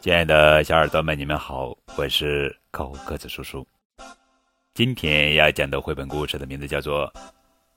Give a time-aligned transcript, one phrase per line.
[0.00, 3.66] 亲爱的小耳朵们，你们好，我是高个子叔叔。
[4.72, 7.06] 今天要讲的绘本故事的名字叫做《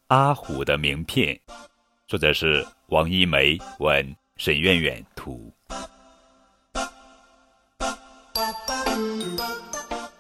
[0.07, 1.35] 阿虎的名片》，
[2.07, 5.53] 作者是王一梅，文沈苑苑图。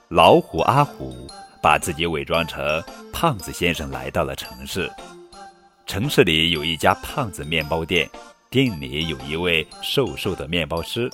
[0.09, 1.25] 老虎阿虎
[1.61, 2.83] 把自己伪装成
[3.13, 4.91] 胖子先生，来到了城市。
[5.85, 8.09] 城市里有一家胖子面包店，
[8.49, 11.09] 店里有一位瘦瘦的面包师。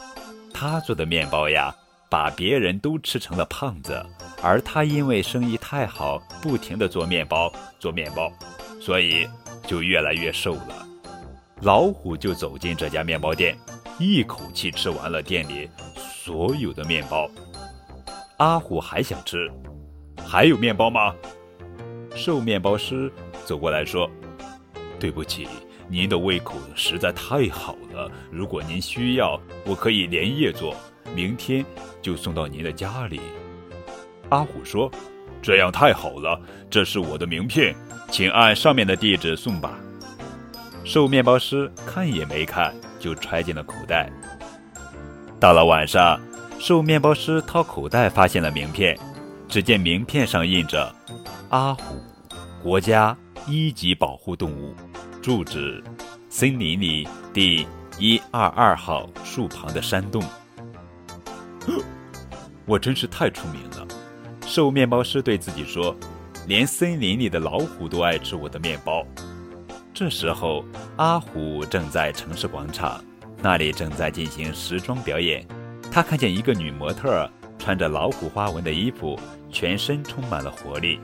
[0.59, 1.73] 他做的面包呀，
[2.09, 4.05] 把别人都吃成了胖子，
[4.43, 7.49] 而他因为生意太好，不停的做面包，
[7.79, 8.29] 做面包，
[8.81, 9.25] 所以
[9.65, 10.85] 就越来越瘦了。
[11.61, 13.57] 老虎就走进这家面包店，
[13.99, 17.31] 一口气吃完了店里所有的面包。
[18.35, 19.49] 阿虎还想吃，
[20.27, 21.15] 还有面包吗？
[22.13, 23.09] 瘦面包师
[23.45, 24.11] 走过来说
[24.99, 25.47] ：“对不起。”
[25.91, 30.75] 您的胃口实在太好了，如果您需要，我可以连夜做，
[31.15, 31.65] 明天
[31.99, 33.19] 就送到您的家里。
[34.29, 34.91] 阿虎说
[35.41, 37.75] ：“这样太好了，这是我的名片，
[38.11, 39.79] 请按上面的地址送吧。”
[40.85, 44.11] 瘦面包师看也没看，就揣进了口袋。
[45.39, 46.19] 到了晚上，
[46.59, 48.95] 瘦面包师掏口袋，发现了名片，
[49.47, 50.93] 只见名片上印着
[51.49, 51.95] “阿虎，
[52.61, 54.75] 国家一级保护动物”。
[55.21, 55.83] 住址：
[56.29, 57.67] 森林里第
[57.97, 60.23] 一二二号树旁的山洞。
[62.65, 63.87] 我真是太出名了，
[64.45, 65.95] 瘦面包师对自己说
[66.47, 69.05] ：“连森林里的老虎都爱吃我的面包。”
[69.93, 70.63] 这时候，
[70.95, 73.03] 阿虎正在城市广场，
[73.41, 75.45] 那里正在进行时装表演。
[75.91, 79.19] 他看见一个女模特穿着老虎花纹的衣服，
[79.51, 80.97] 全身充满了活力。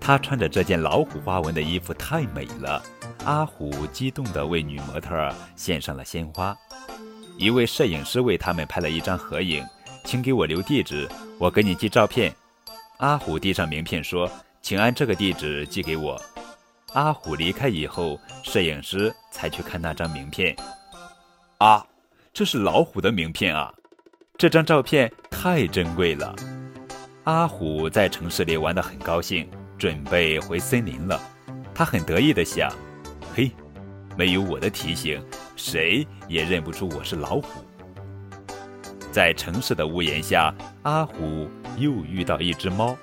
[0.00, 2.82] 她穿着这件老虎花纹的衣服太美了。
[3.24, 6.56] 阿虎激动地为女模特献上了鲜花，
[7.38, 9.64] 一位摄影师为他们拍了一张合影，
[10.04, 12.34] 请给我留地址，我给你寄照片。
[12.98, 14.28] 阿虎递上名片说
[14.60, 16.20] ：“请按这个地址寄给我。”
[16.94, 20.56] 阿虎离开以后，摄影师才去看那张名片。
[21.58, 21.86] 啊，
[22.32, 23.72] 这是老虎的名片啊！
[24.36, 26.34] 这张照片太珍贵了。
[27.24, 31.20] 阿虎在城市里玩得很高兴，准备回森林了。
[31.72, 32.72] 他很得意地想。
[33.34, 33.50] 嘿，
[34.14, 35.24] 没有我的提醒，
[35.56, 37.64] 谁也认不出我是老虎。
[39.10, 41.48] 在城市的屋檐下，阿虎
[41.78, 42.94] 又遇到一只猫。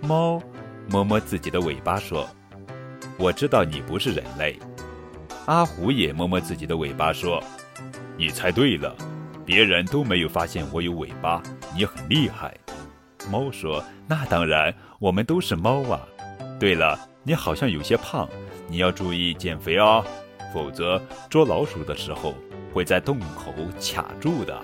[0.00, 0.42] 猫
[0.88, 2.26] 摸摸自己的尾巴说
[3.18, 4.58] ：“我知道你不是人类。”
[5.44, 7.42] 阿虎也摸摸自己的尾巴说
[8.16, 8.96] ：“你猜对了，
[9.44, 11.42] 别人都没有发现我有尾巴，
[11.76, 12.56] 你很厉害。”
[13.30, 16.00] 猫说：“那当然，我们都是猫啊。
[16.58, 18.26] 对了，你好像有些胖。”
[18.70, 20.04] 你要注意减肥哦，
[20.54, 22.34] 否则捉老鼠的时候
[22.72, 24.56] 会在洞口卡住的。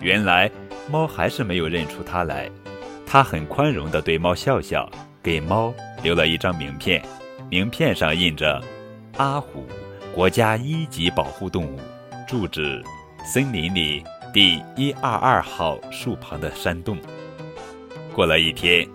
[0.00, 0.50] 原来
[0.90, 2.50] 猫还是没有认出它来，
[3.06, 4.90] 它很宽容地对猫笑笑，
[5.22, 5.72] 给猫
[6.02, 7.04] 留了一张名片，
[7.50, 8.62] 名片上印着
[9.18, 9.66] “阿虎，
[10.14, 11.78] 国家一级保护动物，
[12.26, 12.82] 住址
[13.22, 16.96] 森林里第一二二号树旁的山洞”。
[18.14, 18.88] 过了一天，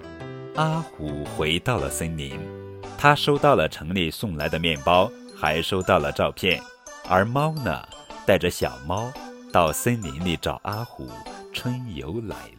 [0.56, 2.40] 阿虎回到了森林。
[3.02, 6.62] 他收到了城里送来的面包，还收到了照片。
[7.08, 7.82] 而猫呢，
[8.28, 9.10] 带着小猫
[9.54, 11.10] 到森林里找阿虎，
[11.54, 12.36] 春游来